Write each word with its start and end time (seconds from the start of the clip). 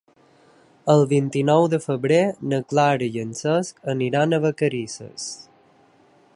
El 0.93 1.03
vint-i-nou 1.11 1.65
de 1.73 1.79
febrer 1.83 2.19
na 2.53 2.59
Clara 2.73 3.11
i 3.19 3.23
en 3.27 3.37
Cesc 3.43 3.85
aniran 3.95 4.33
a 4.39 4.43
Vacarisses. 4.47 5.29